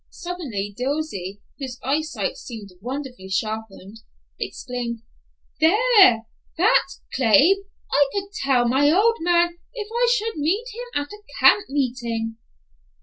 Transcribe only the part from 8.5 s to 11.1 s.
my old man if I should meet him